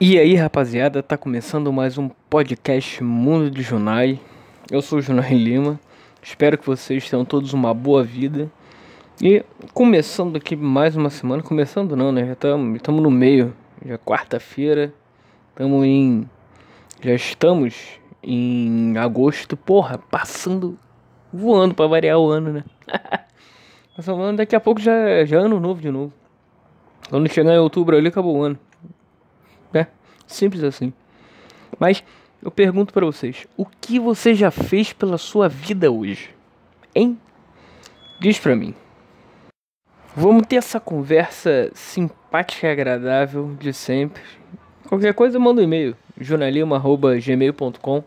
E 0.00 0.16
aí, 0.16 0.36
rapaziada, 0.36 1.02
tá 1.02 1.16
começando 1.16 1.72
mais 1.72 1.98
um 1.98 2.08
podcast 2.30 3.02
Mundo 3.02 3.50
de 3.50 3.62
Junai. 3.62 4.20
Eu 4.70 4.80
sou 4.80 5.00
o 5.00 5.02
Junai 5.02 5.34
Lima. 5.34 5.80
Espero 6.22 6.56
que 6.56 6.64
vocês 6.64 7.10
tenham 7.10 7.24
todos 7.24 7.52
uma 7.52 7.74
boa 7.74 8.04
vida. 8.04 8.48
E 9.20 9.44
começando 9.74 10.36
aqui 10.36 10.54
mais 10.54 10.94
uma 10.94 11.10
semana, 11.10 11.42
começando 11.42 11.96
não, 11.96 12.12
né? 12.12 12.26
Já 12.26 12.34
estamos 12.34 13.02
no 13.02 13.10
meio. 13.10 13.52
Já 13.84 13.94
é 13.94 13.98
quarta-feira. 13.98 14.94
Estamos 15.50 15.84
em 15.84 16.30
já 17.02 17.14
estamos 17.14 17.98
em 18.22 18.96
agosto, 18.96 19.56
porra, 19.56 19.98
passando 19.98 20.78
voando 21.32 21.74
para 21.74 21.88
variar 21.88 22.20
o 22.20 22.30
ano, 22.30 22.52
né? 22.52 22.64
Passando 23.96 24.36
daqui 24.36 24.54
a 24.54 24.60
pouco 24.60 24.80
já, 24.80 25.24
já 25.24 25.38
é 25.38 25.40
ano 25.40 25.58
novo 25.58 25.80
de 25.80 25.90
novo. 25.90 26.12
Quando 27.10 27.28
chegar 27.28 27.52
em 27.52 27.58
outubro 27.58 27.96
ali 27.96 28.06
acabou 28.06 28.36
o 28.36 28.42
ano. 28.44 28.58
É, 29.74 29.86
simples 30.28 30.62
assim. 30.62 30.92
Mas 31.78 32.04
eu 32.42 32.50
pergunto 32.50 32.92
para 32.92 33.04
vocês, 33.04 33.46
o 33.56 33.66
que 33.66 33.98
você 33.98 34.34
já 34.34 34.50
fez 34.50 34.92
pela 34.92 35.18
sua 35.18 35.48
vida 35.48 35.90
hoje? 35.90 36.30
Hein? 36.94 37.18
Diz 38.20 38.38
pra 38.38 38.54
mim. 38.54 38.74
Vamos 40.14 40.46
ter 40.46 40.56
essa 40.56 40.80
conversa 40.80 41.70
simpática 41.74 42.66
e 42.66 42.70
agradável 42.70 43.54
de 43.58 43.72
sempre. 43.72 44.22
Qualquer 44.88 45.14
coisa 45.14 45.38
manda 45.38 45.60
um 45.60 45.64
e-mail, 45.64 45.96
jornalismo@gmail.com. 46.20 48.04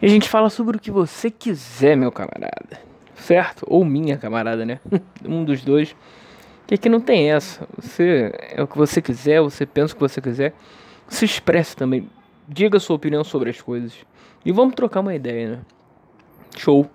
E 0.00 0.06
a 0.06 0.08
gente 0.08 0.28
fala 0.28 0.50
sobre 0.50 0.76
o 0.76 0.80
que 0.80 0.90
você 0.90 1.30
quiser, 1.30 1.96
meu 1.96 2.10
camarada. 2.10 2.80
Certo? 3.14 3.64
Ou 3.68 3.84
minha 3.84 4.18
camarada, 4.18 4.66
né? 4.66 4.80
um 5.24 5.44
dos 5.44 5.62
dois. 5.62 5.94
Que 6.66 6.74
aqui 6.74 6.88
não 6.88 7.00
tem 7.00 7.30
essa. 7.30 7.66
Você 7.78 8.32
é 8.50 8.62
o 8.62 8.66
que 8.66 8.76
você 8.76 9.00
quiser, 9.00 9.40
você 9.40 9.64
pensa 9.64 9.92
o 9.92 9.96
que 9.96 10.02
você 10.02 10.20
quiser. 10.20 10.52
Se 11.12 11.26
expresse 11.26 11.76
também. 11.76 12.08
Diga 12.48 12.80
sua 12.80 12.96
opinião 12.96 13.22
sobre 13.22 13.50
as 13.50 13.60
coisas. 13.60 13.92
E 14.46 14.50
vamos 14.50 14.74
trocar 14.74 15.00
uma 15.00 15.14
ideia, 15.14 15.50
né? 15.50 15.58
Show. 16.56 16.90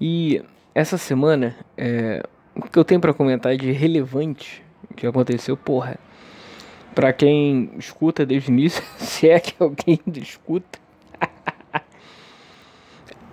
E 0.00 0.42
essa 0.74 0.96
semana, 0.96 1.54
é, 1.76 2.22
o 2.56 2.62
que 2.62 2.78
eu 2.78 2.84
tenho 2.84 2.98
para 2.98 3.12
comentar 3.12 3.54
de 3.54 3.70
relevante 3.70 4.64
que 4.96 5.06
aconteceu, 5.06 5.54
porra. 5.54 5.98
Pra 6.94 7.12
quem 7.12 7.70
escuta 7.78 8.24
desde 8.24 8.50
o 8.50 8.52
início, 8.54 8.82
se 8.96 9.28
é 9.28 9.38
que 9.38 9.54
alguém 9.62 10.00
escuta, 10.16 10.78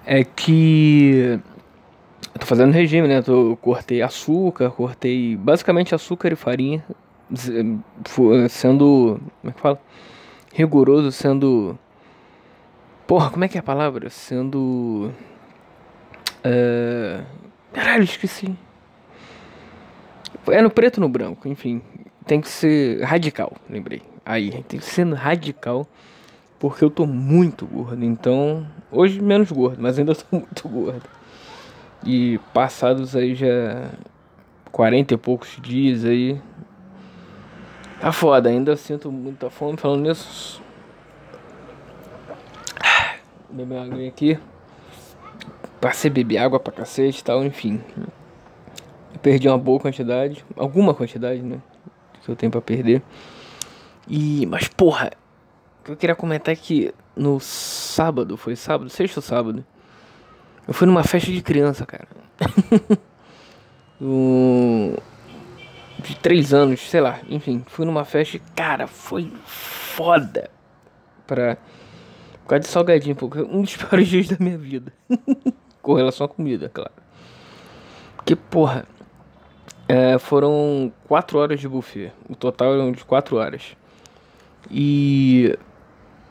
é 0.06 0.26
que 0.26 1.40
eu 2.34 2.40
tô 2.40 2.46
fazendo 2.46 2.74
regime, 2.74 3.08
né? 3.08 3.22
Tô, 3.22 3.58
cortei 3.62 4.02
açúcar, 4.02 4.70
cortei 4.72 5.38
basicamente 5.38 5.96
açúcar 5.96 6.34
e 6.34 6.36
farinha, 6.36 6.84
sendo. 8.50 9.20
Como 9.42 9.52
é 9.52 9.52
que 9.52 9.62
fala? 9.62 9.82
Rigoroso, 10.54 11.12
sendo. 11.12 11.78
Porra, 13.08 13.30
como 13.30 13.44
é 13.44 13.48
que 13.48 13.58
é 13.58 13.60
a 13.60 13.64
palavra? 13.64 14.10
Sendo. 14.10 15.12
Uh... 16.46 17.24
Caralho, 17.74 18.04
esqueci. 18.04 18.56
É 20.48 20.62
no 20.62 20.70
preto 20.70 21.00
no 21.00 21.10
branco, 21.10 21.48
enfim. 21.48 21.82
Tem 22.26 22.42
que 22.42 22.48
ser 22.48 23.04
radical, 23.04 23.54
lembrei. 23.70 24.02
Aí, 24.26 24.64
tem 24.64 24.80
que 24.80 24.86
ser 24.86 25.08
radical. 25.14 25.88
Porque 26.60 26.84
eu 26.84 26.90
tô 26.90 27.06
muito 27.06 27.66
gordo. 27.66 28.04
Então, 28.04 28.68
hoje 28.92 29.22
menos 29.22 29.52
gordo, 29.52 29.82
mas 29.82 29.98
ainda 29.98 30.14
tô 30.16 30.26
muito 30.32 30.68
gordo. 30.68 31.10
E 32.06 32.40
passados 32.54 33.16
aí 33.16 33.34
já 33.34 33.90
40 34.72 35.14
e 35.14 35.18
poucos 35.18 35.58
dias 35.62 36.06
aí. 36.06 36.40
Tá 38.00 38.14
foda, 38.14 38.48
ainda 38.50 38.78
sinto 38.78 39.12
muita 39.12 39.50
fome 39.50 39.78
falando 39.78 40.04
nisso. 40.04 40.62
Beber 43.50 43.76
uma 43.76 43.84
água 43.84 44.08
aqui. 44.08 44.40
Passei 45.82 46.10
beber 46.10 46.38
água 46.38 46.60
pra 46.60 46.72
cacete 46.72 47.20
e 47.20 47.24
tal, 47.24 47.44
enfim. 47.44 47.82
Perdi 49.22 49.50
uma 49.50 49.58
boa 49.58 49.80
quantidade, 49.80 50.46
alguma 50.56 50.94
quantidade, 50.94 51.42
né? 51.42 51.60
Que 52.24 52.30
eu 52.32 52.36
tenho 52.38 52.52
pra 52.52 52.62
perder. 52.62 53.02
E, 54.08 54.46
mas 54.46 54.68
porra, 54.68 55.12
o 55.82 55.84
que 55.84 55.92
eu 55.92 55.98
queria 55.98 56.16
comentar 56.16 56.54
é 56.54 56.56
que 56.56 56.94
no 57.16 57.40
sábado, 57.40 58.38
foi 58.38 58.56
sábado, 58.56 58.90
sexto 58.90 59.22
sábado, 59.22 59.66
eu 60.66 60.74
fui 60.74 60.88
numa 60.88 61.04
festa 61.04 61.32
de 61.32 61.42
criança, 61.42 61.86
cara. 61.86 62.08
um, 64.02 64.96
de 66.00 66.16
três 66.18 66.54
anos, 66.54 66.80
sei 66.90 67.02
lá, 67.02 67.20
enfim, 67.30 67.64
fui 67.68 67.86
numa 67.86 68.06
festa 68.06 68.38
e, 68.38 68.40
cara, 68.56 68.88
foi 68.88 69.32
foda. 69.46 70.50
Pra. 71.28 71.58
Por 72.44 72.50
causa 72.50 72.62
de 72.62 72.68
salgadinho, 72.68 73.16
porque 73.16 73.42
um 73.42 73.62
dos 73.62 73.76
piores 73.78 74.08
dias 74.08 74.28
da 74.28 74.38
minha 74.40 74.58
vida. 74.58 74.92
Com 75.82 75.94
relação 75.94 76.26
à 76.26 76.30
comida, 76.30 76.70
claro. 76.70 76.92
Porque, 78.16 78.36
porra, 78.36 78.86
é, 79.88 80.18
foram 80.20 80.92
quatro 81.08 81.40
horas 81.40 81.60
de 81.60 81.68
buffet. 81.68 82.12
O 82.28 82.36
total 82.36 82.74
eram 82.74 82.92
de 82.92 83.04
quatro 83.04 83.38
horas. 83.38 83.76
E 84.70 85.58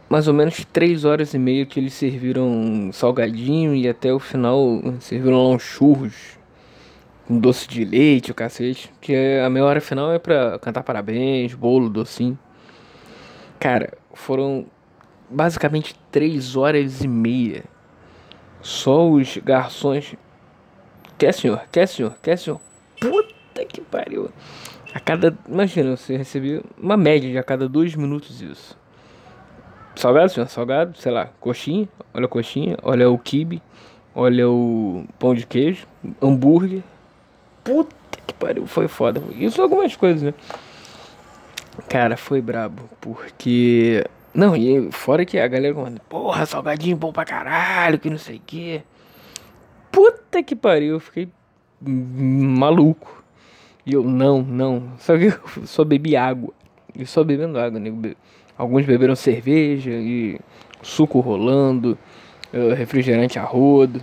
mais 0.08 0.28
ou 0.28 0.34
menos 0.34 0.64
três 0.72 1.04
horas 1.04 1.34
e 1.34 1.38
meia 1.38 1.66
que 1.66 1.80
eles 1.80 1.94
serviram 1.94 2.90
salgadinho 2.92 3.74
e 3.74 3.88
até 3.88 4.12
o 4.12 4.18
final 4.18 4.80
serviram 5.00 5.42
lá 5.42 5.48
uns 5.50 5.62
churros 5.62 6.37
com 7.28 7.38
doce 7.38 7.68
de 7.68 7.84
leite, 7.84 8.30
o 8.30 8.34
cacete. 8.34 8.90
Que 9.02 9.14
é, 9.14 9.44
a 9.44 9.50
meia 9.50 9.66
hora 9.66 9.80
final 9.82 10.10
é 10.10 10.18
pra 10.18 10.58
cantar 10.58 10.82
parabéns, 10.82 11.52
bolo, 11.52 11.90
docinho. 11.90 12.38
Cara, 13.60 13.92
foram 14.14 14.64
basicamente 15.28 15.94
três 16.10 16.56
horas 16.56 17.04
e 17.04 17.08
meia. 17.08 17.64
Só 18.62 19.06
os 19.06 19.36
garçons. 19.36 20.14
Quer 21.18 21.34
senhor? 21.34 21.62
Quer 21.70 21.86
senhor? 21.86 22.16
Quer 22.22 22.38
senhor? 22.38 22.60
Puta 22.98 23.64
que 23.66 23.82
pariu. 23.82 24.30
A 24.94 24.98
cada. 24.98 25.36
Imagina, 25.46 25.96
você 25.96 26.16
recebia 26.16 26.62
uma 26.78 26.96
média 26.96 27.30
de 27.30 27.36
a 27.36 27.42
cada 27.42 27.68
dois 27.68 27.94
minutos 27.94 28.40
isso. 28.40 28.76
Salgado, 29.94 30.30
senhor, 30.30 30.48
salgado, 30.48 30.96
sei 30.96 31.10
lá, 31.10 31.26
coxinha, 31.40 31.88
olha 32.14 32.26
a 32.26 32.28
coxinha, 32.28 32.76
olha 32.84 33.10
o 33.10 33.18
kibe, 33.18 33.60
olha 34.14 34.48
o 34.48 35.04
pão 35.18 35.34
de 35.34 35.44
queijo, 35.44 35.88
hambúrguer. 36.22 36.82
Puta 37.68 37.94
que 38.26 38.32
pariu, 38.32 38.66
foi 38.66 38.88
foda. 38.88 39.22
Isso 39.36 39.60
algumas 39.60 39.94
coisas, 39.94 40.22
né? 40.22 40.32
Cara, 41.86 42.16
foi 42.16 42.40
brabo, 42.40 42.88
porque. 42.98 44.02
Não, 44.32 44.56
e 44.56 44.90
fora 44.90 45.26
que 45.26 45.38
a 45.38 45.46
galera 45.46 45.74
comanda, 45.74 46.00
porra, 46.08 46.46
salgadinho 46.46 46.96
bom 46.96 47.12
pra 47.12 47.26
caralho, 47.26 47.98
que 47.98 48.08
não 48.08 48.16
sei 48.16 48.36
o 48.36 48.40
que. 48.40 48.82
Puta 49.92 50.42
que 50.42 50.56
pariu, 50.56 50.94
eu 50.94 51.00
fiquei 51.00 51.28
maluco. 51.78 53.22
E 53.84 53.92
eu, 53.92 54.02
não, 54.02 54.40
não. 54.40 54.92
Só 54.98 55.18
que 55.18 55.26
eu 55.26 55.38
só 55.66 55.84
bebi 55.84 56.16
água. 56.16 56.54
E 56.96 57.04
só 57.04 57.22
bebendo 57.22 57.58
água, 57.58 57.78
nego. 57.78 58.00
Né? 58.00 58.14
Alguns 58.56 58.86
beberam 58.86 59.14
cerveja 59.14 59.90
e 59.90 60.40
suco 60.82 61.20
rolando, 61.20 61.98
eh, 62.50 62.72
refrigerante 62.72 63.38
a 63.38 63.44
rodo. 63.44 64.00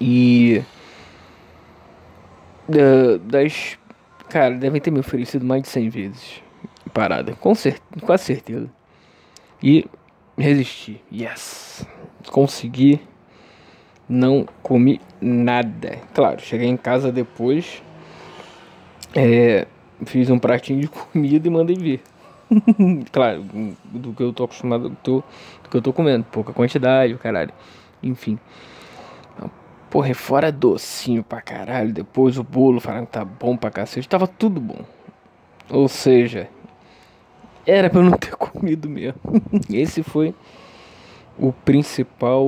E. 0.00 0.62
Das. 3.26 3.78
Cara, 4.28 4.54
devem 4.54 4.80
ter 4.80 4.90
me 4.90 5.00
oferecido 5.00 5.44
mais 5.44 5.62
de 5.62 5.68
100 5.68 5.88
vezes. 5.88 6.42
Parada, 6.92 7.34
com 7.34 7.54
certeza, 7.54 8.06
quase 8.06 8.24
certeza. 8.24 8.70
E 9.62 9.86
resisti. 10.36 11.00
Yes! 11.12 11.86
Consegui. 12.30 13.00
Não 14.08 14.46
comi 14.62 15.00
nada. 15.20 15.98
Claro, 16.12 16.40
cheguei 16.40 16.68
em 16.68 16.76
casa 16.76 17.12
depois. 17.12 17.82
É, 19.14 19.66
fiz 20.04 20.28
um 20.30 20.38
pratinho 20.38 20.80
de 20.80 20.88
comida 21.12 21.46
e 21.46 21.50
mandei 21.50 21.76
ver. 21.76 22.02
claro, 23.12 23.44
do 23.84 24.12
que 24.12 24.22
eu 24.22 24.32
tô 24.32 24.44
acostumado, 24.44 24.94
do, 25.02 25.24
que 25.70 25.76
eu 25.76 25.82
tô 25.82 25.92
comendo. 25.92 26.24
Pouca 26.30 26.52
quantidade, 26.52 27.14
caralho. 27.14 27.52
Enfim. 28.02 28.38
Porra, 29.92 30.08
e 30.08 30.14
fora 30.14 30.50
docinho 30.50 31.22
pra 31.22 31.42
caralho. 31.42 31.92
Depois 31.92 32.38
o 32.38 32.42
bolo 32.42 32.80
falando 32.80 33.04
que 33.04 33.12
tá 33.12 33.26
bom 33.26 33.58
pra 33.58 33.70
cacete. 33.70 34.08
Tava 34.08 34.26
tudo 34.26 34.58
bom. 34.58 34.82
Ou 35.68 35.86
seja, 35.86 36.48
era 37.66 37.90
pra 37.90 38.00
eu 38.00 38.04
não 38.04 38.12
ter 38.16 38.32
comido 38.34 38.88
mesmo. 38.88 39.20
Esse 39.70 40.02
foi 40.02 40.34
o 41.38 41.52
principal 41.52 42.46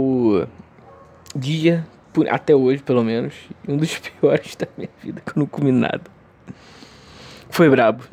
dia, 1.36 1.86
até 2.30 2.56
hoje 2.56 2.82
pelo 2.82 3.04
menos, 3.04 3.34
um 3.68 3.76
dos 3.76 3.98
piores 4.00 4.56
da 4.56 4.66
minha 4.74 4.88
vida, 5.02 5.20
que 5.20 5.32
eu 5.32 5.40
não 5.40 5.46
comi 5.46 5.70
nada. 5.70 6.04
Foi 7.50 7.68
brabo. 7.68 8.04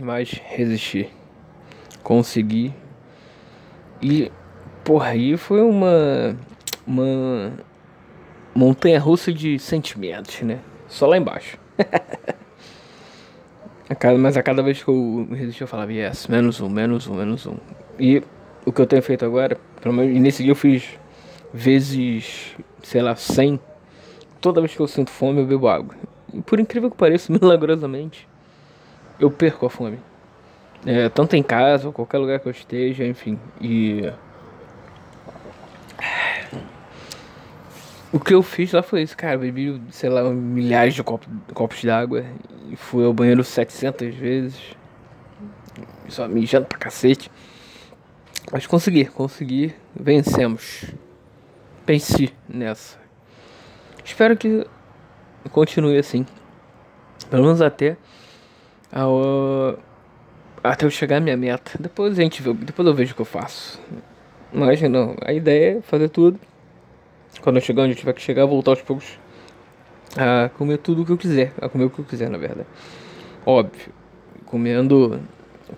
Mas 0.00 0.32
resisti. 0.32 1.08
Consegui. 2.02 2.74
E, 4.02 4.32
porra, 4.82 5.10
aí 5.10 5.36
foi 5.36 5.62
uma. 5.62 6.36
Uma. 6.84 7.52
Montanha 8.54 8.98
russa 8.98 9.32
de 9.32 9.58
sentimentos, 9.58 10.40
né? 10.42 10.58
Só 10.88 11.06
lá 11.06 11.16
embaixo. 11.16 11.58
A 13.90 13.94
cada, 13.94 14.18
mas 14.18 14.36
a 14.36 14.42
cada 14.42 14.62
vez 14.62 14.82
que 14.82 14.90
eu 14.90 15.26
resistia, 15.30 15.64
eu 15.64 15.68
falava, 15.68 15.90
yes, 15.90 16.26
menos 16.26 16.60
um, 16.60 16.68
menos 16.68 17.06
um, 17.06 17.14
menos 17.14 17.46
um. 17.46 17.56
E 17.98 18.22
o 18.66 18.70
que 18.70 18.82
eu 18.82 18.86
tenho 18.86 19.00
feito 19.00 19.24
agora, 19.24 19.56
pelo 19.80 19.94
menos 19.94 20.20
nesse 20.20 20.42
dia 20.42 20.52
eu 20.52 20.56
fiz 20.56 20.98
vezes, 21.54 22.54
sei 22.82 23.00
lá, 23.00 23.16
100. 23.16 23.58
Toda 24.42 24.60
vez 24.60 24.74
que 24.74 24.80
eu 24.80 24.86
sinto 24.86 25.10
fome, 25.10 25.40
eu 25.40 25.46
bebo 25.46 25.68
água. 25.68 25.94
E 26.34 26.42
por 26.42 26.60
incrível 26.60 26.90
que 26.90 26.98
pareça, 26.98 27.32
milagrosamente, 27.40 28.28
eu 29.18 29.30
perco 29.30 29.64
a 29.64 29.70
fome. 29.70 29.98
É, 30.84 31.08
tanto 31.08 31.34
em 31.34 31.42
casa 31.42 31.86
ou 31.86 31.92
qualquer 31.92 32.18
lugar 32.18 32.40
que 32.40 32.46
eu 32.46 32.52
esteja, 32.52 33.06
enfim. 33.06 33.38
E. 33.58 34.12
O 38.10 38.18
que 38.18 38.32
eu 38.32 38.42
fiz 38.42 38.72
lá 38.72 38.82
foi 38.82 39.02
isso, 39.02 39.16
cara. 39.16 39.36
Bebi, 39.36 39.80
sei 39.90 40.08
lá, 40.08 40.22
milhares 40.30 40.94
de 40.94 41.02
copos, 41.02 41.28
copos 41.52 41.84
d'água. 41.84 42.24
E 42.70 42.76
fui 42.76 43.04
ao 43.04 43.12
banheiro 43.12 43.44
700 43.44 44.14
vezes. 44.14 44.76
Só 46.08 46.26
mijando 46.26 46.66
pra 46.66 46.78
cacete. 46.78 47.30
Mas 48.50 48.66
consegui, 48.66 49.04
consegui. 49.04 49.74
Vencemos. 49.94 50.84
Pense 51.84 52.32
nessa. 52.48 52.98
Espero 54.02 54.36
que 54.36 54.66
continue 55.50 55.98
assim. 55.98 56.24
Pelo 57.28 57.44
menos 57.44 57.60
até. 57.60 57.96
Ao, 58.90 59.78
até 60.64 60.86
eu 60.86 60.90
chegar 60.90 61.18
à 61.18 61.20
minha 61.20 61.36
meta. 61.36 61.72
Depois 61.78 62.18
a 62.18 62.22
gente 62.22 62.40
vê, 62.40 62.54
depois 62.54 62.88
eu 62.88 62.94
vejo 62.94 63.12
o 63.12 63.14
que 63.14 63.20
eu 63.20 63.26
faço. 63.26 63.78
Mas 64.50 64.80
não, 64.80 65.14
a 65.22 65.32
ideia 65.34 65.78
é 65.78 65.82
fazer 65.82 66.08
tudo. 66.08 66.40
Quando 67.48 67.56
eu 67.56 67.62
chegar 67.62 67.84
onde 67.84 67.92
eu 67.92 67.96
tiver 67.96 68.12
que 68.12 68.20
chegar, 68.20 68.44
voltar 68.44 68.72
aos 68.72 68.82
poucos 68.82 69.06
a 70.14 70.50
comer 70.50 70.76
tudo 70.76 71.00
o 71.00 71.06
que 71.06 71.12
eu 71.12 71.16
quiser. 71.16 71.54
A 71.58 71.66
comer 71.66 71.84
o 71.84 71.90
que 71.90 71.98
eu 71.98 72.04
quiser, 72.04 72.28
na 72.28 72.36
verdade. 72.36 72.68
Óbvio. 73.46 73.90
Comendo 74.44 75.18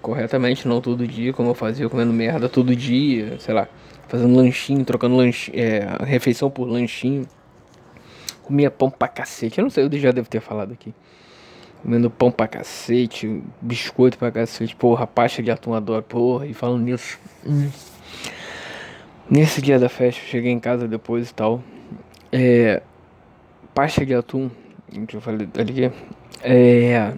corretamente, 0.02 0.66
não 0.66 0.80
todo 0.80 1.06
dia, 1.06 1.32
como 1.32 1.48
eu 1.50 1.54
fazia, 1.54 1.88
comendo 1.88 2.12
merda 2.12 2.48
todo 2.48 2.74
dia, 2.74 3.38
sei 3.38 3.54
lá, 3.54 3.68
fazendo 4.08 4.34
lanchinho, 4.34 4.84
trocando 4.84 5.14
lanchinho, 5.14 5.56
é, 5.56 5.96
refeição 6.04 6.50
por 6.50 6.64
lanchinho. 6.64 7.24
Comia 8.42 8.68
pão 8.68 8.90
pra 8.90 9.06
cacete. 9.06 9.60
Eu 9.60 9.62
não 9.62 9.70
sei, 9.70 9.84
eu 9.84 9.92
já 9.92 10.10
devo 10.10 10.28
ter 10.28 10.40
falado 10.40 10.72
aqui. 10.72 10.92
Comendo 11.84 12.10
pão 12.10 12.32
pra 12.32 12.48
cacete, 12.48 13.44
biscoito 13.60 14.18
pra 14.18 14.32
cacete, 14.32 14.74
porra, 14.74 15.06
pasta 15.06 15.40
de 15.40 15.52
atum 15.52 15.72
adoro, 15.72 16.02
porra, 16.02 16.48
e 16.48 16.52
falando 16.52 16.82
nisso. 16.82 17.16
Hum. 17.46 17.70
Nesse 19.30 19.62
dia 19.62 19.78
da 19.78 19.88
festa, 19.88 20.20
eu 20.20 20.26
cheguei 20.26 20.50
em 20.50 20.58
casa 20.58 20.88
depois 20.88 21.30
e 21.30 21.34
tal. 21.34 21.62
É. 22.32 22.82
Pasta 23.72 24.04
de 24.04 24.12
atum, 24.12 24.50
que 25.06 25.16
eu 25.16 25.20
falei 25.20 25.48
ali, 25.56 25.84
é. 26.42 27.14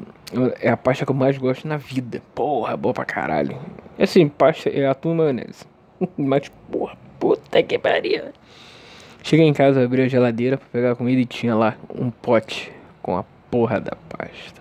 É 0.60 0.68
a 0.70 0.76
pasta 0.76 1.06
que 1.06 1.10
eu 1.10 1.14
mais 1.14 1.38
gosto 1.38 1.66
na 1.66 1.78
vida. 1.78 2.20
Porra, 2.34 2.76
boa 2.76 2.92
pra 2.92 3.06
caralho. 3.06 3.58
É 3.98 4.04
assim, 4.04 4.28
pasta 4.28 4.68
é 4.68 4.86
atum 4.86 5.12
e 5.12 5.16
maionese. 5.16 5.64
Mas, 6.18 6.50
porra, 6.70 6.98
puta 7.18 7.62
que 7.62 7.78
pariu. 7.78 8.24
Cheguei 9.22 9.46
em 9.46 9.54
casa, 9.54 9.82
abri 9.82 10.02
a 10.02 10.08
geladeira 10.08 10.58
pra 10.58 10.66
pegar 10.70 10.92
a 10.92 10.96
comida 10.96 11.20
e 11.20 11.24
tinha 11.24 11.54
lá 11.54 11.76
um 11.94 12.10
pote 12.10 12.70
com 13.00 13.16
a 13.16 13.24
porra 13.50 13.80
da 13.80 13.96
pasta. 14.10 14.60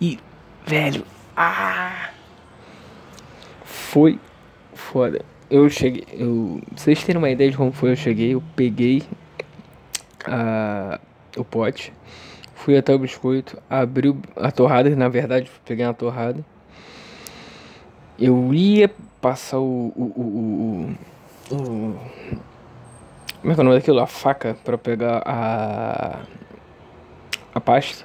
E, 0.00 0.20
velho, 0.64 1.04
ah! 1.36 2.10
Foi 3.64 4.20
foda. 4.74 5.24
Eu 5.48 5.68
cheguei, 5.70 6.04
eu, 6.12 6.60
pra 6.66 6.76
vocês 6.76 7.04
terem 7.04 7.18
uma 7.18 7.30
ideia 7.30 7.50
de 7.50 7.56
como 7.56 7.70
foi, 7.72 7.92
eu 7.92 7.96
cheguei, 7.96 8.34
eu 8.34 8.42
peguei 8.56 9.02
a, 10.26 10.98
o 11.36 11.44
pote, 11.44 11.92
fui 12.54 12.76
até 12.76 12.92
o 12.94 12.98
biscoito, 12.98 13.60
abri 13.70 14.14
a 14.34 14.50
torrada, 14.50 14.90
na 14.96 15.08
verdade, 15.08 15.50
peguei 15.64 15.86
uma 15.86 15.94
torrada. 15.94 16.44
Eu 18.18 18.52
ia 18.52 18.90
passar 19.20 19.58
o, 19.58 19.92
o, 19.94 20.02
o, 20.16 21.54
o, 21.54 21.54
o 21.54 21.98
como 23.40 23.52
é 23.52 23.54
que 23.54 23.60
é 23.60 23.62
o 23.62 23.64
nome 23.64 23.78
daquilo? 23.78 24.00
A 24.00 24.06
faca 24.06 24.56
pra 24.64 24.76
pegar 24.76 25.22
a 25.24 26.22
a 27.56 27.60
pasta. 27.60 28.04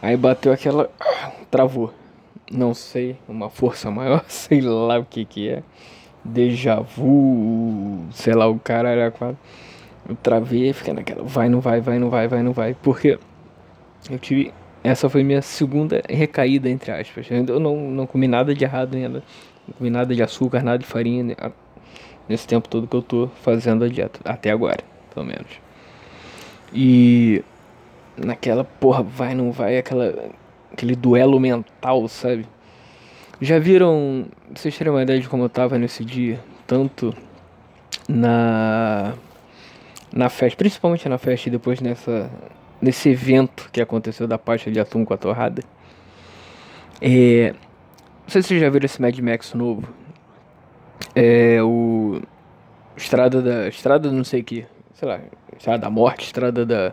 Aí 0.00 0.16
bateu 0.16 0.52
aquela. 0.52 0.90
Travou. 1.50 1.92
Não 2.50 2.72
sei, 2.72 3.18
uma 3.28 3.50
força 3.50 3.90
maior, 3.90 4.24
sei 4.28 4.60
lá 4.60 4.98
o 4.98 5.04
que 5.04 5.24
que 5.24 5.48
é. 5.48 5.62
Deja 6.24 6.80
vu, 6.80 8.04
sei 8.12 8.34
lá, 8.34 8.46
o 8.46 8.58
cara 8.58 8.90
era 8.90 9.10
quase. 9.10 9.36
Eu 10.08 10.16
travei, 10.16 10.72
fiquei 10.72 10.92
naquela. 10.92 11.22
Vai, 11.22 11.48
não 11.48 11.60
vai, 11.60 11.80
vai, 11.80 11.98
não 11.98 12.10
vai, 12.10 12.28
vai, 12.28 12.42
não 12.42 12.52
vai. 12.52 12.74
Porque 12.74 13.18
eu 14.10 14.18
tive. 14.18 14.52
Essa 14.82 15.08
foi 15.08 15.22
minha 15.22 15.42
segunda 15.42 16.02
recaída, 16.08 16.68
entre 16.68 16.90
aspas. 16.92 17.26
Eu 17.30 17.60
não, 17.60 17.76
não 17.76 18.06
comi 18.06 18.28
nada 18.28 18.54
de 18.54 18.64
errado 18.64 18.94
ainda. 18.94 19.22
Não 19.66 19.74
comi 19.76 19.90
nada 19.90 20.14
de 20.14 20.22
açúcar, 20.22 20.62
nada 20.62 20.78
de 20.78 20.86
farinha. 20.86 21.24
Né, 21.24 21.34
nesse 22.28 22.46
tempo 22.46 22.68
todo 22.68 22.86
que 22.86 22.94
eu 22.94 23.02
tô 23.02 23.28
fazendo 23.42 23.84
a 23.84 23.88
dieta. 23.88 24.20
Até 24.24 24.50
agora, 24.50 24.78
pelo 25.12 25.26
menos. 25.26 25.48
E 26.72 27.42
naquela 28.16 28.64
porra, 28.64 29.02
vai, 29.02 29.34
não 29.34 29.50
vai, 29.50 29.78
aquela, 29.78 30.30
aquele 30.72 30.94
duelo 30.94 31.40
mental, 31.40 32.06
sabe? 32.08 32.46
Já 33.40 33.58
viram, 33.60 34.26
vocês 34.52 34.76
terem 34.76 34.92
uma 34.92 35.02
ideia 35.02 35.20
de 35.20 35.28
como 35.28 35.44
eu 35.44 35.48
tava 35.48 35.78
nesse 35.78 36.04
dia? 36.04 36.40
Tanto 36.66 37.14
na 38.08 39.14
na 40.12 40.28
festa, 40.28 40.56
principalmente 40.56 41.08
na 41.08 41.18
festa 41.18 41.48
e 41.48 41.52
depois 41.52 41.80
nessa 41.80 42.28
nesse 42.82 43.10
evento 43.10 43.68
que 43.72 43.80
aconteceu 43.80 44.26
da 44.26 44.38
pasta 44.38 44.72
de 44.72 44.80
atum 44.80 45.04
com 45.04 45.14
a 45.14 45.16
torrada. 45.16 45.62
É, 47.00 47.52
não 47.52 48.28
sei 48.28 48.42
se 48.42 48.48
vocês 48.48 48.60
já 48.60 48.68
viram 48.70 48.86
esse 48.86 49.00
Mad 49.00 49.16
Max 49.20 49.54
novo. 49.54 49.88
É 51.14 51.62
o 51.62 52.20
Estrada 52.96 53.40
da 53.40 53.68
Estrada 53.68 54.10
não 54.10 54.24
sei 54.24 54.42
que, 54.42 54.66
sei 54.94 55.06
lá, 55.06 55.20
Estrada 55.56 55.78
da 55.78 55.90
Morte, 55.90 56.24
Estrada 56.24 56.66
da 56.66 56.92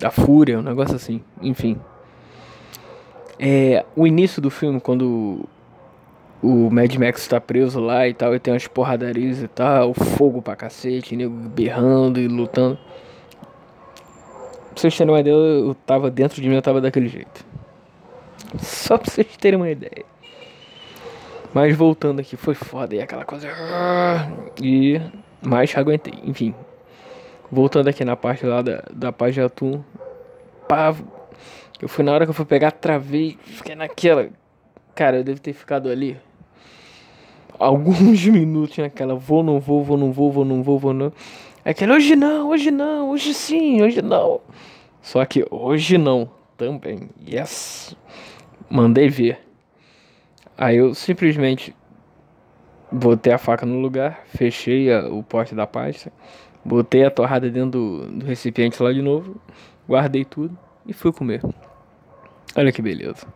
da 0.00 0.10
fúria, 0.10 0.58
um 0.58 0.62
negócio 0.62 0.96
assim, 0.96 1.22
enfim. 1.40 1.78
É, 3.38 3.84
o 3.94 4.06
início 4.06 4.42
do 4.42 4.50
filme, 4.50 4.80
quando 4.80 5.48
o 6.42 6.70
Mad 6.70 6.94
Max 6.96 7.28
tá 7.28 7.40
preso 7.40 7.80
lá 7.80 8.08
e 8.08 8.14
tal, 8.14 8.34
e 8.34 8.38
tem 8.38 8.52
umas 8.52 8.66
porradarias 8.66 9.42
e 9.42 9.48
tal, 9.48 9.92
fogo 9.92 10.40
pra 10.40 10.56
cacete, 10.56 11.14
nego 11.14 11.34
berrando 11.34 12.18
e 12.18 12.26
lutando. 12.26 12.78
Pra 14.70 14.80
vocês 14.80 14.96
terem 14.96 15.12
uma 15.12 15.20
ideia, 15.20 15.34
eu 15.34 15.74
tava 15.74 16.10
dentro 16.10 16.40
de 16.40 16.48
mim, 16.48 16.54
eu 16.54 16.62
tava 16.62 16.80
daquele 16.80 17.08
jeito. 17.08 17.44
Só 18.58 18.96
pra 18.96 19.10
vocês 19.10 19.36
terem 19.36 19.58
uma 19.58 19.70
ideia. 19.70 20.04
Mas 21.52 21.76
voltando 21.76 22.20
aqui, 22.20 22.36
foi 22.36 22.54
foda 22.54 22.94
e 22.94 23.00
aquela 23.00 23.24
coisa. 23.24 23.48
E 24.62 25.00
mais 25.42 25.76
aguentei, 25.76 26.14
enfim. 26.24 26.54
Voltando 27.50 27.88
aqui 27.88 28.04
na 28.04 28.16
parte 28.16 28.46
lá 28.46 28.62
da, 28.62 28.82
da 28.90 29.10
de 29.30 29.40
atum. 29.40 29.82
Pá, 30.68 30.94
eu 31.82 31.88
fui 31.88 32.04
na 32.04 32.12
hora 32.12 32.24
que 32.24 32.30
eu 32.30 32.34
fui 32.34 32.44
pegar, 32.44 32.70
travei, 32.70 33.36
fiquei 33.42 33.74
naquela. 33.74 34.28
Cara, 34.94 35.18
eu 35.18 35.24
devo 35.24 35.40
ter 35.40 35.52
ficado 35.52 35.88
ali 35.88 36.16
alguns 37.60 38.24
minutos 38.26 38.78
naquela 38.78 39.14
vou, 39.14 39.42
não 39.42 39.60
vou, 39.60 39.84
vou, 39.84 39.96
não 39.96 40.12
vou, 40.12 40.32
vou, 40.32 40.44
não 40.44 40.62
vou, 40.62 40.78
vou, 40.78 40.92
não. 40.92 41.12
Aquele 41.64 41.92
hoje 41.92 42.16
não, 42.16 42.48
hoje 42.48 42.70
não, 42.70 43.10
hoje 43.10 43.34
sim, 43.34 43.82
hoje 43.82 44.00
não. 44.00 44.40
Só 45.02 45.24
que 45.24 45.46
hoje 45.50 45.98
não 45.98 46.30
também. 46.56 47.10
Yes. 47.28 47.94
Mandei 48.68 49.08
ver. 49.08 49.38
Aí 50.56 50.76
eu 50.76 50.94
simplesmente 50.94 51.74
botei 52.90 53.32
a 53.32 53.38
faca 53.38 53.64
no 53.64 53.78
lugar, 53.78 54.24
fechei 54.26 54.92
a, 54.92 55.08
o 55.08 55.22
pote 55.22 55.54
da 55.54 55.66
pasta 55.66 56.12
Botei 56.64 57.04
a 57.04 57.10
torrada 57.10 57.48
dentro 57.48 57.70
do, 57.70 58.06
do 58.18 58.26
recipiente 58.26 58.82
lá 58.82 58.92
de 58.92 59.00
novo, 59.00 59.40
guardei 59.88 60.24
tudo 60.24 60.56
e 60.86 60.92
fui 60.92 61.10
comer. 61.12 61.40
Olha 62.54 62.70
que 62.72 62.82
beleza. 62.82 63.26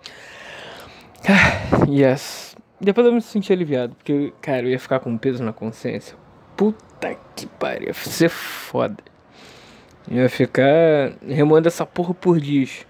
Yes. 1.88 2.43
Depois 2.81 3.07
eu 3.07 3.12
me 3.12 3.21
senti 3.23 3.52
aliviado, 3.52 3.95
porque, 3.95 4.33
cara, 4.40 4.62
eu 4.62 4.71
ia 4.71 4.78
ficar 4.78 5.00
com 5.00 5.11
um 5.11 5.19
peso 5.19 5.43
na 5.43 5.52
consciência. 5.52 6.16
Puta 6.57 7.16
que 7.35 7.47
pariu, 7.47 7.88
ia 7.88 7.95
ser 7.95 8.28
foda. 8.28 9.02
Eu 10.11 10.19
ia 10.19 10.28
ficar 10.28 11.12
remoendo 11.26 11.69
essa 11.69 11.87
porra 11.87 12.12
por 12.12 12.40
dias. 12.40 12.87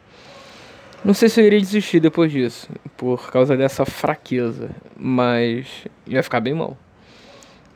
Não 1.05 1.13
sei 1.13 1.29
se 1.29 1.41
eu 1.41 1.47
iria 1.47 1.61
desistir 1.61 2.01
depois 2.01 2.33
disso, 2.33 2.69
por 2.97 3.31
causa 3.31 3.57
dessa 3.57 3.85
fraqueza, 3.85 4.71
mas 4.97 5.87
ia 6.07 6.23
ficar 6.23 6.41
bem 6.41 6.55
mal. 6.55 6.77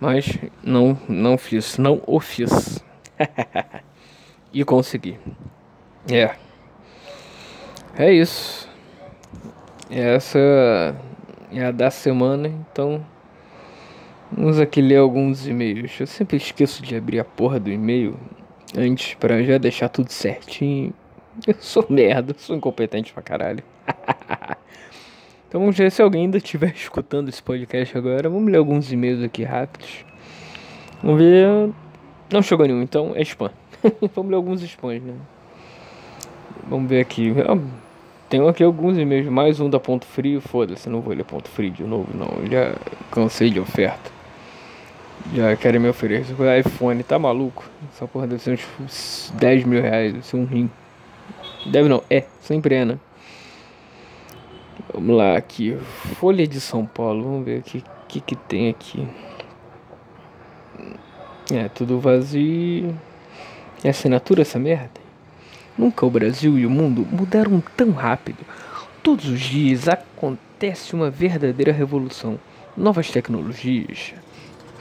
Mas 0.01 0.39
não, 0.63 0.99
não 1.09 1.37
fiz, 1.37 1.77
não 1.77 2.03
o 2.07 2.21
fiz. 2.21 2.83
e 4.53 4.65
consegui. 4.65 5.19
É. 6.11 6.35
É 7.97 8.13
isso. 8.13 8.69
Essa 9.91 10.97
é 11.53 11.65
a 11.65 11.71
da 11.71 11.91
semana, 11.91 12.49
então 12.49 13.05
vamos 14.31 14.61
aqui 14.61 14.81
ler 14.81 14.97
alguns 14.97 15.47
e-mails. 15.47 15.99
Eu 15.99 16.07
sempre 16.07 16.37
esqueço 16.37 16.83
de 16.83 16.97
abrir 16.97 17.21
a 17.21 17.25
porra 17.25 17.59
do 17.59 17.71
e-mail 17.71 18.17
antes 18.77 19.15
para 19.15 19.43
já 19.43 19.59
deixar 19.59 19.89
tudo 19.89 20.11
certinho. 20.11 20.93
Eu 21.47 21.55
sou 21.61 21.87
merda, 21.91 22.35
sou 22.39 22.57
incompetente 22.57 23.13
pra 23.13 23.23
caralho. 23.23 23.63
Então 25.49 25.63
vamos 25.63 25.79
ver 25.79 25.91
se 25.91 26.03
alguém 26.03 26.25
ainda 26.25 26.37
estiver 26.37 26.73
escutando 26.77 27.31
esse 27.31 27.43
podcast 27.43 27.97
agora. 27.97 28.29
Vamos 28.29 28.53
ler 28.53 28.59
alguns 28.59 28.93
e-mails 28.93 29.23
aqui 29.23 29.45
rápidos. 29.45 30.05
Vamos 31.03 31.19
ver. 31.19 31.71
Não 32.31 32.43
chegou 32.43 32.67
nenhum, 32.67 32.83
então 32.83 33.13
é 33.15 33.23
spam. 33.23 33.51
vamos 34.15 34.31
ler 34.31 34.37
alguns 34.37 34.63
spams, 34.63 35.03
né? 35.03 35.15
Vamos 36.69 36.91
ver 36.91 37.01
aqui. 37.01 37.33
Tenho 38.29 38.47
aqui 38.47 38.63
alguns 38.63 38.99
e-mails, 38.99 39.27
mais 39.27 39.59
um 39.59 39.71
da 39.71 39.81
Ponto 39.81 40.05
Frio. 40.05 40.39
Foda-se, 40.43 40.87
não 40.91 41.01
vou 41.01 41.15
ler 41.15 41.25
Ponto 41.25 41.49
Frio 41.49 41.71
de 41.71 41.83
novo, 41.83 42.09
não. 42.15 42.47
Já 42.47 42.77
cansei 43.11 43.49
de 43.49 43.59
oferta. 43.59 44.11
Já 45.33 45.57
querem 45.57 45.81
me 45.81 45.89
oferecer 45.89 46.39
o 46.39 46.55
iPhone, 46.55 47.03
tá 47.03 47.19
maluco? 47.19 47.65
Essa 47.91 48.07
porra 48.07 48.27
deve 48.27 48.43
ser 48.43 48.61
uns 48.79 49.33
10 49.35 49.65
mil 49.65 49.81
reais, 49.81 50.13
deve 50.13 50.27
ser 50.27 50.37
um 50.37 50.45
rim. 50.45 50.71
Deve 51.65 51.89
não, 51.89 52.03
é, 52.11 52.27
sempre 52.43 52.75
é, 52.75 52.85
né? 52.85 52.99
Vamos 54.93 55.17
lá 55.17 55.35
aqui, 55.35 55.79
Folha 56.17 56.47
de 56.47 56.61
São 56.61 56.85
Paulo, 56.85 57.25
vamos 57.25 57.47
ver 57.47 57.61
o 57.61 57.63
que, 57.63 57.83
que, 58.09 58.21
que 58.21 58.37
tem 58.37 58.69
aqui. 58.69 59.09
É, 61.51 61.67
tudo 61.71 61.99
vazio. 61.99 62.95
É 63.83 63.89
assinatura 63.89 64.43
essa 64.43 64.59
merda? 64.59 65.08
Nunca 65.79 66.05
o 66.05 66.11
Brasil 66.11 66.59
e 66.59 66.67
o 66.67 66.71
mundo 66.71 67.07
mudaram 67.09 67.63
tão 67.77 67.93
rápido. 67.93 68.45
Todos 69.01 69.27
os 69.27 69.39
dias 69.39 69.87
acontece 69.87 70.93
uma 70.93 71.09
verdadeira 71.09 71.71
revolução. 71.71 72.37
Novas 72.77 73.11
tecnologias, 73.11 74.13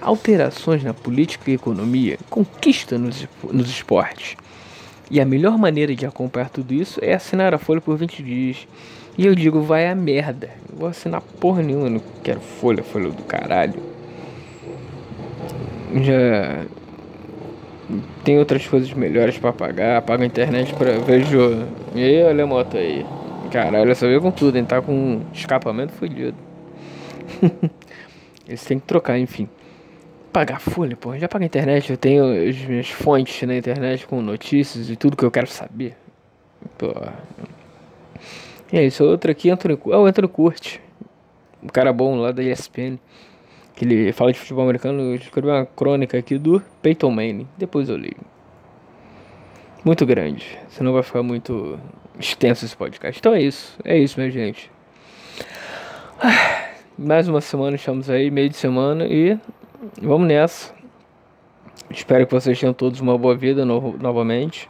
alterações 0.01 0.83
na 0.83 0.95
política 0.95 1.51
e 1.51 1.53
economia, 1.53 2.17
conquista 2.29 2.97
nos, 2.97 3.27
nos 3.43 3.69
esportes. 3.69 4.35
E 5.09 5.21
a 5.21 5.25
melhor 5.25 5.57
maneira 5.57 5.95
de 5.95 6.05
acompanhar 6.05 6.49
tudo 6.49 6.73
isso 6.73 6.99
é 7.03 7.13
assinar 7.13 7.53
a 7.53 7.59
Folha 7.59 7.79
por 7.79 7.95
20 7.95 8.23
dias. 8.23 8.67
E 9.17 9.25
eu 9.25 9.35
digo, 9.35 9.61
vai 9.61 9.87
a 9.87 9.95
merda. 9.95 10.49
Não 10.69 10.79
vou 10.79 10.89
assinar 10.89 11.21
porra 11.21 11.61
nenhuma, 11.61 11.89
não 11.89 12.01
quero 12.23 12.39
Folha, 12.39 12.83
Folha 12.83 13.09
do 13.09 13.23
caralho. 13.23 13.81
Já 16.03 16.65
tem 18.23 18.37
outras 18.37 18.67
coisas 18.67 18.91
melhores 18.93 19.37
para 19.37 19.53
pagar, 19.53 20.01
paga 20.01 20.23
a 20.23 20.27
internet 20.27 20.73
para 20.73 20.99
vejo. 20.99 21.65
E 21.95 22.03
aí, 22.03 22.23
olha 22.23 22.43
a 22.43 22.47
moto 22.47 22.77
aí. 22.77 23.05
Caralho, 23.51 23.89
essa 23.89 24.05
veio 24.05 24.21
com 24.21 24.31
tudo, 24.31 24.57
hein? 24.57 24.65
Tá 24.65 24.81
com 24.81 25.21
escapamento 25.33 25.93
fodido. 25.93 26.37
Eles 28.47 28.63
têm 28.63 28.79
que 28.79 28.85
trocar, 28.85 29.17
enfim. 29.17 29.47
Pagar 30.33 30.59
folha, 30.59 30.95
pô. 30.97 31.17
Já 31.17 31.27
paga 31.29 31.45
a 31.45 31.47
internet, 31.47 31.89
eu 31.89 31.97
tenho 31.97 32.25
as 32.49 32.57
minhas 32.57 32.89
fontes 32.89 33.47
na 33.47 33.55
internet 33.55 34.05
com 34.05 34.21
notícias 34.21 34.89
e 34.89 34.95
tudo 34.95 35.15
que 35.15 35.23
eu 35.23 35.31
quero 35.31 35.47
saber. 35.47 35.95
Pô. 36.77 36.93
E 38.71 38.77
é 38.77 38.85
isso, 38.85 39.03
outro 39.05 39.31
aqui, 39.31 39.49
Antônio, 39.49 39.79
é 39.85 39.97
o 39.97 40.05
Antônio 40.05 40.29
Curte. 40.29 40.81
Um 41.63 41.67
cara 41.67 41.93
bom 41.93 42.15
lá 42.17 42.31
da 42.31 42.43
ESPN 42.43 42.99
que 43.77 43.85
ele 43.85 44.11
fala 44.11 44.33
de 44.33 44.39
futebol 44.39 44.63
americano, 44.63 45.13
escreveu 45.13 45.53
uma 45.53 45.65
crônica 45.65 46.17
aqui 46.17 46.39
do 46.39 46.59
Peyton 46.81 47.11
Manning. 47.11 47.47
Depois 47.59 47.87
eu 47.87 47.95
li. 47.95 48.17
Muito 49.85 50.03
grande, 50.03 50.57
senão 50.69 50.93
vai 50.93 51.03
ficar 51.03 51.21
muito 51.21 51.79
extenso 52.19 52.65
esse 52.65 52.75
podcast. 52.75 53.19
Então 53.19 53.35
é 53.35 53.41
isso, 53.41 53.77
é 53.85 53.95
isso, 53.95 54.19
minha 54.19 54.31
gente. 54.31 54.71
Mais 56.97 57.27
uma 57.27 57.39
semana, 57.39 57.75
estamos 57.75 58.09
aí, 58.09 58.31
meio 58.31 58.49
de 58.49 58.57
semana 58.57 59.05
e 59.05 59.37
vamos 60.01 60.27
nessa. 60.27 60.73
Espero 61.91 62.25
que 62.25 62.33
vocês 62.33 62.59
tenham 62.59 62.73
todos 62.73 62.99
uma 62.99 63.15
boa 63.15 63.35
vida 63.35 63.63
no 63.63 63.95
novamente. 63.99 64.67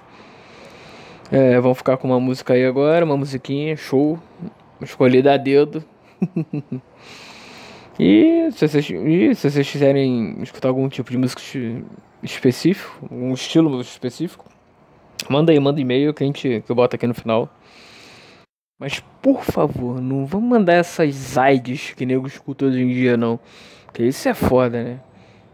É, 1.32 1.58
vamos 1.62 1.78
ficar 1.78 1.96
com 1.96 2.10
uma 2.10 2.20
música 2.20 2.54
aí 2.54 2.66
agora, 2.66 3.06
uma 3.06 3.16
musiquinha, 3.16 3.78
show. 3.78 4.20
Escolhida 4.82 5.34
a 5.34 5.38
dedo. 5.38 5.82
E 8.00 8.52
se 8.52 8.68
vocês, 8.68 8.90
e 8.90 9.36
se 9.36 9.50
vocês 9.50 9.70
quiserem 9.70 10.38
escutar 10.44 10.68
algum 10.68 10.88
tipo 10.88 11.10
de 11.10 11.18
música 11.18 11.42
específico, 12.22 13.08
um 13.12 13.34
estilo 13.34 13.82
específico, 13.82 14.46
manda 15.28 15.52
aí, 15.52 15.60
manda 15.60 15.82
e-mail 15.82 16.14
que 16.14 16.24
a 16.24 16.28
gente 16.28 16.64
que 16.66 16.72
eu 16.72 16.76
boto 16.76 16.96
aqui 16.96 17.08
no 17.08 17.16
final. 17.16 17.50
Mas 18.80 19.00
por 19.22 19.44
favor, 19.44 20.00
não 20.00 20.26
vamos 20.28 20.48
mandar 20.48 20.74
essas 20.74 21.38
aids 21.38 21.94
que 21.96 22.06
nego 22.06 22.28
escuta 22.28 22.66
hoje 22.66 22.82
em 22.82 22.88
dia 22.90 23.18
não. 23.18 23.40
Que 23.92 24.04
isso 24.04 24.30
é 24.30 24.34
foda, 24.36 24.84
né? 24.84 25.00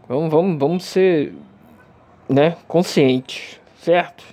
Vamos, 0.10 0.30
vamos, 0.30 0.60
vamos 0.60 0.84
ser 0.84 1.34
né, 2.28 2.58
conscientes, 2.68 3.62
certo? 3.78 4.26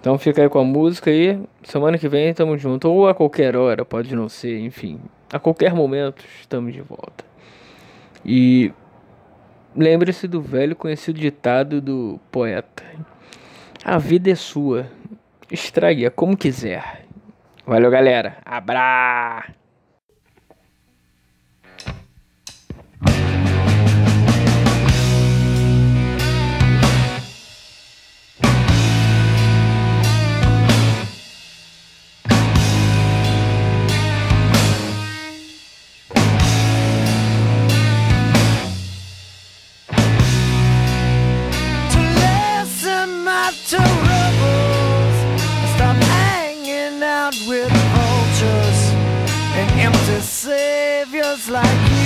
Então 0.00 0.16
fica 0.16 0.40
aí 0.40 0.48
com 0.48 0.60
a 0.60 0.64
música 0.64 1.10
aí. 1.10 1.38
Semana 1.62 1.98
que 1.98 2.08
vem 2.08 2.32
tamo 2.32 2.56
junto. 2.56 2.88
Ou 2.90 3.06
a 3.06 3.14
qualquer 3.14 3.54
hora, 3.54 3.84
pode 3.84 4.14
não 4.14 4.28
ser, 4.28 4.58
enfim. 4.60 4.98
A 5.32 5.38
qualquer 5.38 5.74
momento 5.74 6.24
estamos 6.40 6.72
de 6.72 6.80
volta. 6.80 7.24
E 8.24 8.72
lembre-se 9.74 10.26
do 10.28 10.40
velho 10.40 10.76
conhecido 10.76 11.18
ditado 11.18 11.80
do 11.80 12.20
poeta: 12.30 12.84
A 13.84 13.98
vida 13.98 14.30
é 14.30 14.34
sua, 14.34 14.86
estrague-a 15.50 16.10
como 16.10 16.36
quiser. 16.36 17.06
Valeu, 17.66 17.90
galera. 17.90 18.38
Abra! 18.44 19.44
just 51.36 51.50
like 51.50 51.90
you. 51.90 52.05